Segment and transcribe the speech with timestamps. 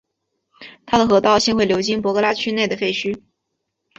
[0.87, 3.21] 它的河道现会流经博格拉区内的废墟。